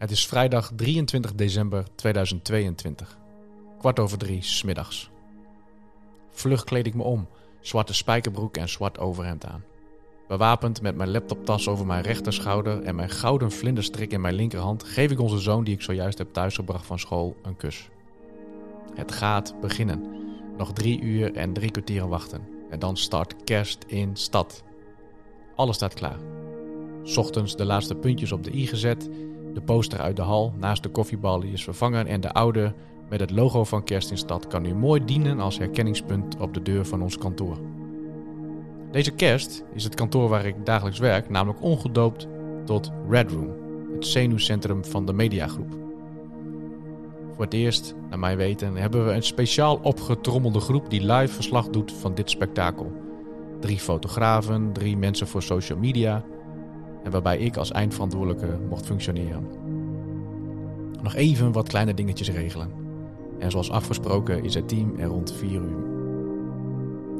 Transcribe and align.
Het 0.00 0.10
is 0.10 0.26
vrijdag 0.26 0.72
23 0.76 1.34
december 1.34 1.84
2022. 1.94 3.18
Kwart 3.78 3.98
over 3.98 4.18
drie 4.18 4.42
smiddags. 4.42 5.10
Vlug 6.30 6.64
kleed 6.64 6.86
ik 6.86 6.94
me 6.94 7.02
om, 7.02 7.28
zwarte 7.60 7.94
spijkerbroek 7.94 8.56
en 8.56 8.68
zwart 8.68 8.98
overhemd 8.98 9.46
aan. 9.46 9.64
Bewapend 10.28 10.82
met 10.82 10.96
mijn 10.96 11.10
laptoptas 11.10 11.68
over 11.68 11.86
mijn 11.86 12.02
rechterschouder 12.02 12.82
en 12.82 12.94
mijn 12.94 13.10
gouden 13.10 13.50
vlinderstrik 13.52 14.12
in 14.12 14.20
mijn 14.20 14.34
linkerhand, 14.34 14.84
geef 14.84 15.10
ik 15.10 15.20
onze 15.20 15.38
zoon 15.38 15.64
die 15.64 15.74
ik 15.74 15.82
zojuist 15.82 16.18
heb 16.18 16.32
thuisgebracht 16.32 16.86
van 16.86 16.98
school 16.98 17.36
een 17.42 17.56
kus. 17.56 17.88
Het 18.94 19.12
gaat 19.12 19.60
beginnen. 19.60 20.04
Nog 20.56 20.72
drie 20.72 21.00
uur 21.00 21.34
en 21.34 21.52
drie 21.52 21.70
kwartieren 21.70 22.08
wachten. 22.08 22.48
En 22.70 22.78
dan 22.78 22.96
start 22.96 23.44
kerst 23.44 23.84
in 23.86 24.16
stad. 24.16 24.62
Alles 25.56 25.76
staat 25.76 25.94
klaar. 25.94 26.18
Ochtends 27.16 27.56
de 27.56 27.64
laatste 27.64 27.94
puntjes 27.94 28.32
op 28.32 28.44
de 28.44 28.54
i 28.54 28.66
gezet 28.66 29.08
de 29.54 29.60
poster 29.60 30.00
uit 30.00 30.16
de 30.16 30.22
hal 30.22 30.52
naast 30.58 30.82
de 30.82 30.88
koffiebal 30.88 31.42
is 31.42 31.64
vervangen 31.64 32.06
en 32.06 32.20
de 32.20 32.32
oude 32.32 32.74
met 33.08 33.20
het 33.20 33.30
logo 33.30 33.64
van 33.64 33.84
Kerst 33.84 34.10
in 34.10 34.18
Stad 34.18 34.46
kan 34.46 34.62
nu 34.62 34.74
mooi 34.74 35.04
dienen 35.04 35.40
als 35.40 35.58
herkenningspunt 35.58 36.36
op 36.36 36.54
de 36.54 36.62
deur 36.62 36.86
van 36.86 37.02
ons 37.02 37.18
kantoor. 37.18 37.58
Deze 38.90 39.10
kerst 39.10 39.64
is 39.74 39.84
het 39.84 39.94
kantoor 39.94 40.28
waar 40.28 40.46
ik 40.46 40.66
dagelijks 40.66 40.98
werk 40.98 41.28
namelijk 41.28 41.62
ongedoopt 41.62 42.26
tot 42.64 42.92
Red 43.08 43.30
Room, 43.30 43.50
het 43.94 44.06
zenuwcentrum 44.06 44.84
van 44.84 45.06
de 45.06 45.12
mediagroep. 45.12 45.78
Voor 47.32 47.44
het 47.44 47.54
eerst, 47.54 47.94
naar 48.08 48.18
mijn 48.18 48.36
weten, 48.36 48.76
hebben 48.76 49.06
we 49.06 49.12
een 49.12 49.22
speciaal 49.22 49.80
opgetrommelde 49.82 50.60
groep 50.60 50.90
die 50.90 51.12
live 51.12 51.34
verslag 51.34 51.68
doet 51.68 51.92
van 51.92 52.14
dit 52.14 52.30
spektakel. 52.30 52.92
Drie 53.60 53.78
fotografen, 53.78 54.72
drie 54.72 54.96
mensen 54.96 55.26
voor 55.26 55.42
social 55.42 55.78
media, 55.78 56.24
en 57.04 57.10
waarbij 57.10 57.38
ik 57.38 57.56
als 57.56 57.72
eindverantwoordelijke 57.72 58.58
mocht 58.68 58.86
functioneren. 58.86 59.46
Nog 61.02 61.14
even 61.14 61.52
wat 61.52 61.68
kleine 61.68 61.94
dingetjes 61.94 62.30
regelen. 62.30 62.70
En 63.38 63.50
zoals 63.50 63.70
afgesproken 63.70 64.44
is 64.44 64.54
het 64.54 64.68
team 64.68 64.94
er 64.98 65.06
rond 65.06 65.32
4 65.32 65.50
uur. 65.50 65.98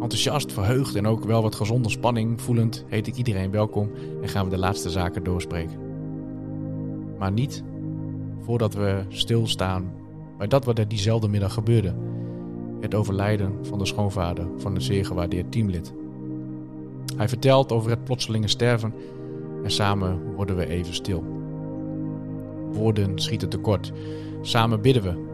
Enthousiast, 0.00 0.52
verheugd 0.52 0.94
en 0.94 1.06
ook 1.06 1.24
wel 1.24 1.42
wat 1.42 1.54
gezonde 1.54 1.90
spanning 1.90 2.40
voelend 2.40 2.84
heet 2.88 3.06
ik 3.06 3.16
iedereen 3.16 3.50
welkom 3.50 3.90
en 4.22 4.28
gaan 4.28 4.44
we 4.44 4.50
de 4.50 4.58
laatste 4.58 4.90
zaken 4.90 5.24
doorspreken. 5.24 5.78
Maar 7.18 7.32
niet 7.32 7.62
voordat 8.40 8.74
we 8.74 9.04
stilstaan 9.08 9.92
bij 10.38 10.46
dat 10.46 10.64
wat 10.64 10.78
er 10.78 10.88
diezelfde 10.88 11.28
middag 11.28 11.52
gebeurde. 11.52 11.94
Het 12.80 12.94
overlijden 12.94 13.52
van 13.62 13.78
de 13.78 13.86
schoonvader 13.86 14.46
van 14.56 14.74
een 14.74 14.80
zeer 14.80 15.06
gewaardeerd 15.06 15.52
teamlid. 15.52 15.92
Hij 17.16 17.28
vertelt 17.28 17.72
over 17.72 17.90
het 17.90 18.04
plotselinge 18.04 18.48
sterven 18.48 18.94
en 19.62 19.70
samen 19.70 20.34
worden 20.34 20.56
we 20.56 20.66
even 20.66 20.94
stil. 20.94 21.24
Woorden 22.72 23.18
schieten 23.18 23.48
tekort. 23.48 23.92
Samen 24.40 24.80
bidden 24.80 25.02
we. 25.02 25.30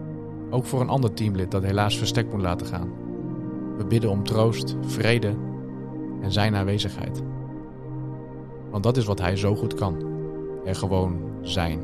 Ook 0.51 0.65
voor 0.65 0.81
een 0.81 0.89
ander 0.89 1.15
teamlid 1.15 1.51
dat 1.51 1.62
helaas 1.62 1.98
verstek 1.98 2.33
moet 2.33 2.41
laten 2.41 2.67
gaan. 2.67 2.93
We 3.77 3.84
bidden 3.84 4.11
om 4.11 4.25
troost, 4.25 4.77
vrede 4.81 5.34
en 6.21 6.33
zijn 6.33 6.55
aanwezigheid. 6.55 7.23
Want 8.71 8.83
dat 8.83 8.97
is 8.97 9.05
wat 9.05 9.21
hij 9.21 9.37
zo 9.37 9.55
goed 9.55 9.75
kan. 9.75 10.06
Er 10.65 10.75
gewoon 10.75 11.21
zijn. 11.43 11.81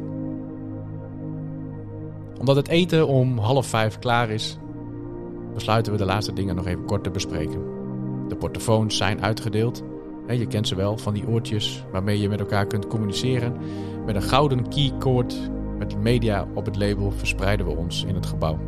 Omdat 2.39 2.57
het 2.57 2.69
eten 2.69 3.07
om 3.07 3.39
half 3.39 3.67
vijf 3.67 3.99
klaar 3.99 4.31
is, 4.31 4.59
besluiten 5.55 5.93
we 5.93 5.99
de 5.99 6.05
laatste 6.05 6.33
dingen 6.33 6.57
nog 6.57 6.67
even 6.67 6.85
kort 6.85 7.05
te 7.05 7.11
bespreken. 7.11 7.63
De 8.29 8.37
portofoons 8.37 8.97
zijn 8.97 9.23
uitgedeeld 9.23 9.83
je 10.27 10.47
kent 10.47 10.69
ze 10.69 10.75
wel, 10.75 10.99
van 10.99 11.15
die 11.15 11.29
oortjes 11.29 11.85
waarmee 11.93 12.21
je 12.21 12.29
met 12.29 12.41
elkaar 12.41 12.67
kunt 12.67 12.87
communiceren. 12.87 13.57
Met 14.07 14.15
een 14.15 14.23
gouden 14.23 14.69
keycord 14.69 15.51
met 15.79 15.99
media 15.99 16.47
op 16.55 16.67
het 16.67 16.77
label 16.77 17.11
verspreiden 17.11 17.67
we 17.67 17.77
ons 17.77 18.05
in 18.05 18.15
het 18.15 18.27
gebouw. 18.27 18.59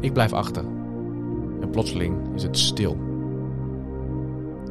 Ik 0.00 0.12
blijf 0.12 0.32
achter. 0.32 0.64
En 1.60 1.70
plotseling 1.70 2.34
is 2.34 2.42
het 2.42 2.58
stil. 2.58 2.96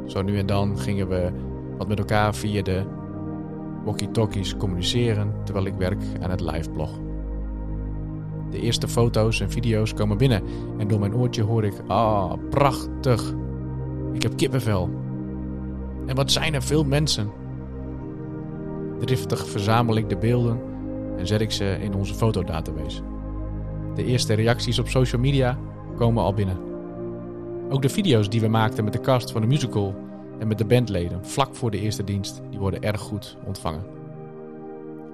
Zo 0.06 0.22
nu 0.22 0.38
en 0.38 0.46
dan 0.46 0.80
gingen 0.80 1.08
we 1.08 1.32
wat 1.78 1.88
met 1.88 2.00
elkaar 2.00 2.36
via 2.36 2.62
de 2.62 2.84
walkie-talkies 3.86 4.58
communiceren 4.58 5.34
terwijl 5.44 5.66
ik 5.66 5.74
werk 5.74 6.02
aan 6.22 6.30
het 6.30 6.42
liveblog. 6.42 7.00
De 8.50 8.60
eerste 8.60 8.88
foto's 8.88 9.42
en 9.42 9.52
video's 9.52 9.94
komen 9.94 10.18
binnen 10.18 10.44
en 10.78 10.88
door 10.88 11.00
mijn 11.00 11.16
oortje 11.16 11.44
hoor 11.44 11.64
ik: 11.64 11.74
Ah, 11.88 12.34
prachtig. 12.50 13.34
Ik 14.14 14.22
heb 14.22 14.36
kippenvel. 14.36 14.90
En 16.06 16.16
wat 16.16 16.32
zijn 16.32 16.54
er 16.54 16.64
veel 16.64 16.84
mensen? 16.84 17.32
Driftig 19.00 19.48
verzamel 19.48 19.96
ik 19.96 20.10
de 20.10 20.18
beelden 20.18 20.62
en 21.18 21.28
zet 21.28 21.42
ik 21.42 21.52
ze 21.52 21.78
in 21.82 21.94
onze 21.94 22.14
fotodatabase. 22.14 23.02
De 23.96 24.06
eerste 24.06 24.34
reacties 24.34 24.80
op 24.80 24.88
social 24.88 25.22
media 25.22 25.58
komen 25.96 26.24
al 26.24 26.34
binnen. 26.34 26.58
Ook 27.70 27.82
de 27.82 27.90
video's 27.90 28.30
die 28.30 28.42
we 28.42 28.48
maakten 28.48 28.84
met 28.84 28.94
de 28.94 29.02
cast 29.02 29.32
van 29.32 29.42
de 29.42 29.48
musical 29.48 29.96
en 30.40 30.48
met 30.48 30.58
de 30.58 30.66
bandleden 30.66 31.26
vlak 31.26 31.56
voor 31.56 31.72
de 31.72 31.80
eerste 31.80 32.04
dienst, 32.04 32.42
die 32.50 32.60
worden 32.60 32.82
erg 32.82 33.02
goed 33.02 33.38
ontvangen. 33.46 33.84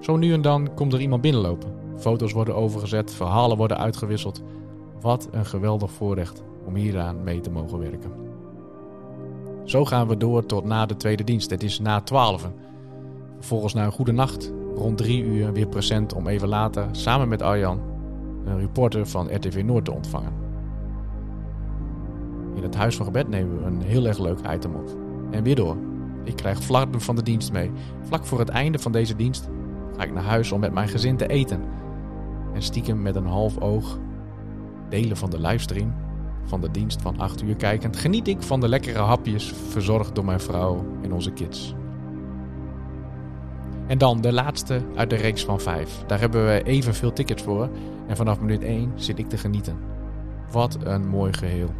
Zo 0.00 0.16
nu 0.16 0.32
en 0.32 0.42
dan 0.42 0.74
komt 0.74 0.92
er 0.92 1.00
iemand 1.00 1.22
binnenlopen. 1.22 1.72
Foto's 1.96 2.32
worden 2.32 2.54
overgezet, 2.54 3.14
verhalen 3.14 3.56
worden 3.56 3.78
uitgewisseld. 3.78 4.42
Wat 5.00 5.28
een 5.30 5.46
geweldig 5.46 5.90
voorrecht 5.90 6.42
om 6.64 6.74
hieraan 6.74 7.24
mee 7.24 7.40
te 7.40 7.50
mogen 7.50 7.78
werken. 7.78 8.27
Zo 9.68 9.84
gaan 9.84 10.08
we 10.08 10.16
door 10.16 10.46
tot 10.46 10.64
na 10.64 10.86
de 10.86 10.96
tweede 10.96 11.24
dienst. 11.24 11.50
Het 11.50 11.62
is 11.62 11.78
na 11.78 12.00
12. 12.00 12.50
Vervolgens 13.36 13.74
na 13.74 13.84
een 13.84 13.92
goede 13.92 14.12
nacht, 14.12 14.52
rond 14.74 14.98
drie 14.98 15.22
uur 15.22 15.52
weer 15.52 15.66
present 15.66 16.14
om 16.14 16.26
even 16.26 16.48
later 16.48 16.88
samen 16.92 17.28
met 17.28 17.42
Arjan 17.42 17.80
een 18.44 18.58
reporter 18.58 19.06
van 19.06 19.34
RTV 19.34 19.62
Noord 19.64 19.84
te 19.84 19.92
ontvangen. 19.92 20.32
In 22.54 22.62
het 22.62 22.74
huis 22.74 22.96
van 22.96 23.06
gebed 23.06 23.28
nemen 23.28 23.58
we 23.58 23.64
een 23.64 23.82
heel 23.82 24.06
erg 24.06 24.18
leuk 24.18 24.38
item 24.52 24.74
op. 24.74 24.96
En 25.30 25.42
weer 25.42 25.56
door. 25.56 25.76
Ik 26.24 26.36
krijg 26.36 26.62
flarden 26.62 27.00
van 27.00 27.16
de 27.16 27.22
dienst 27.22 27.52
mee. 27.52 27.70
Vlak 28.02 28.26
voor 28.26 28.38
het 28.38 28.48
einde 28.48 28.78
van 28.78 28.92
deze 28.92 29.16
dienst 29.16 29.48
ga 29.96 30.02
ik 30.02 30.12
naar 30.12 30.24
huis 30.24 30.52
om 30.52 30.60
met 30.60 30.72
mijn 30.72 30.88
gezin 30.88 31.16
te 31.16 31.26
eten. 31.26 31.60
En 32.54 32.62
stiekem 32.62 33.02
met 33.02 33.16
een 33.16 33.26
half 33.26 33.58
oog 33.58 33.98
delen 34.88 35.16
van 35.16 35.30
de 35.30 35.40
livestream 35.40 35.94
van 36.48 36.60
de 36.60 36.70
dienst 36.70 37.02
van 37.02 37.18
8 37.18 37.42
uur 37.42 37.56
kijkend, 37.56 37.96
geniet 37.96 38.28
ik 38.28 38.42
van 38.42 38.60
de 38.60 38.68
lekkere 38.68 38.98
hapjes 38.98 39.52
verzorgd 39.68 40.14
door 40.14 40.24
mijn 40.24 40.40
vrouw 40.40 40.84
en 41.02 41.12
onze 41.12 41.32
kids. 41.32 41.74
En 43.86 43.98
dan 43.98 44.20
de 44.20 44.32
laatste 44.32 44.82
uit 44.94 45.10
de 45.10 45.16
reeks 45.16 45.44
van 45.44 45.60
5. 45.60 46.02
Daar 46.06 46.20
hebben 46.20 46.46
we 46.46 46.62
evenveel 46.62 47.12
tickets 47.12 47.42
voor 47.42 47.68
en 48.06 48.16
vanaf 48.16 48.40
minuut 48.40 48.62
1 48.62 48.92
zit 48.94 49.18
ik 49.18 49.28
te 49.28 49.36
genieten. 49.36 49.76
Wat 50.50 50.78
een 50.82 51.08
mooi 51.08 51.32
geheel. 51.32 51.70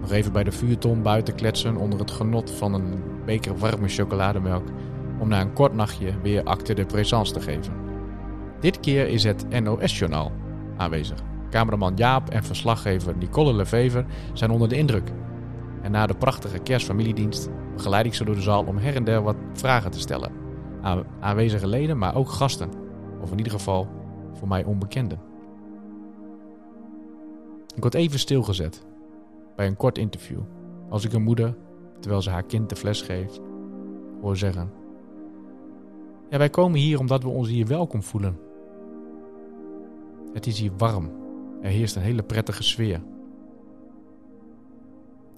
Nog 0.00 0.10
even 0.10 0.32
bij 0.32 0.44
de 0.44 0.52
vuurton 0.52 1.02
buiten 1.02 1.34
kletsen 1.34 1.76
onder 1.76 1.98
het 1.98 2.10
genot 2.10 2.50
van 2.50 2.74
een 2.74 3.02
beker 3.24 3.58
warme 3.58 3.88
chocolademelk 3.88 4.68
om 5.18 5.28
na 5.28 5.40
een 5.40 5.52
kort 5.52 5.74
nachtje 5.74 6.20
weer 6.22 6.42
acte 6.42 6.74
de 6.74 6.86
présence 6.86 7.32
te 7.32 7.40
geven. 7.40 7.72
Dit 8.60 8.80
keer 8.80 9.08
is 9.08 9.24
het 9.24 9.62
NOS-journaal 9.62 10.32
aanwezig. 10.76 11.33
Cameraman 11.54 11.96
Jaap 11.96 12.30
en 12.30 12.44
verslaggever 12.44 13.16
Nicole 13.16 13.54
Levever 13.54 14.06
zijn 14.32 14.50
onder 14.50 14.68
de 14.68 14.76
indruk. 14.76 15.12
En 15.82 15.90
na 15.90 16.06
de 16.06 16.14
prachtige 16.14 16.58
kerstfamiliedienst 16.58 17.48
begeleid 17.74 18.06
ik 18.06 18.14
ze 18.14 18.24
door 18.24 18.34
de 18.34 18.40
zaal 18.40 18.64
om 18.64 18.76
her 18.76 18.94
en 18.94 19.04
der 19.04 19.22
wat 19.22 19.36
vragen 19.52 19.90
te 19.90 19.98
stellen. 19.98 20.32
Aan 20.82 21.04
aanwezige 21.20 21.66
leden, 21.66 21.98
maar 21.98 22.14
ook 22.14 22.28
gasten. 22.28 22.70
Of 23.22 23.30
in 23.30 23.36
ieder 23.36 23.52
geval 23.52 23.88
voor 24.32 24.48
mij 24.48 24.64
onbekenden. 24.64 25.20
Ik 27.74 27.82
word 27.82 27.94
even 27.94 28.18
stilgezet 28.18 28.86
bij 29.56 29.66
een 29.66 29.76
kort 29.76 29.98
interview. 29.98 30.40
Als 30.88 31.04
ik 31.04 31.12
een 31.12 31.22
moeder, 31.22 31.56
terwijl 32.00 32.22
ze 32.22 32.30
haar 32.30 32.44
kind 32.44 32.68
de 32.68 32.76
fles 32.76 33.02
geeft, 33.02 33.40
hoor 34.20 34.36
zeggen: 34.36 34.70
Ja, 36.30 36.38
wij 36.38 36.50
komen 36.50 36.78
hier 36.78 36.98
omdat 36.98 37.22
we 37.22 37.28
ons 37.28 37.48
hier 37.48 37.66
welkom 37.66 38.02
voelen. 38.02 38.38
Het 40.32 40.46
is 40.46 40.60
hier 40.60 40.72
warm 40.76 41.22
er 41.64 41.70
heerst 41.70 41.96
een 41.96 42.02
hele 42.02 42.22
prettige 42.22 42.62
sfeer. 42.62 43.00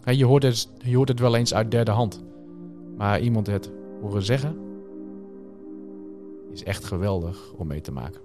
je, 0.04 0.24
hoort 0.24 0.42
het, 0.42 0.68
je 0.78 0.96
hoort 0.96 1.08
het 1.08 1.20
wel 1.20 1.36
eens 1.36 1.54
uit 1.54 1.70
derde 1.70 1.90
hand. 1.90 2.24
Maar 2.96 3.20
iemand 3.20 3.46
het 3.46 3.70
horen 4.00 4.22
zeggen 4.22 4.58
is 6.52 6.62
echt 6.62 6.84
geweldig 6.84 7.52
om 7.56 7.66
mee 7.66 7.80
te 7.80 7.92
maken. 7.92 8.20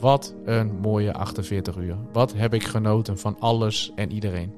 Wat 0.00 0.34
een 0.44 0.80
mooie 0.80 1.12
48 1.12 1.76
uur. 1.76 1.96
Wat 2.12 2.32
heb 2.32 2.54
ik 2.54 2.64
genoten 2.64 3.18
van 3.18 3.36
alles 3.38 3.92
en 3.94 4.12
iedereen. 4.12 4.52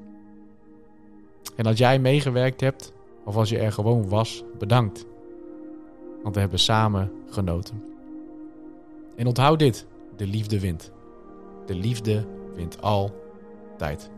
En 1.57 1.67
als 1.67 1.79
jij 1.79 1.99
meegewerkt 1.99 2.61
hebt, 2.61 2.93
of 3.25 3.37
als 3.37 3.49
je 3.49 3.59
er 3.59 3.73
gewoon 3.73 4.09
was, 4.09 4.45
bedankt. 4.59 5.07
Want 6.23 6.35
we 6.35 6.41
hebben 6.41 6.59
samen 6.59 7.13
genoten. 7.27 7.85
En 9.17 9.27
onthoud 9.27 9.59
dit: 9.59 9.87
de 10.17 10.27
liefde 10.27 10.61
wint. 10.61 10.93
De 11.69 11.75
liefde 11.75 12.25
wint 12.55 12.83
altijd. 12.83 14.11